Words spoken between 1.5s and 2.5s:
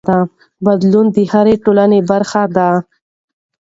ټولنې برخه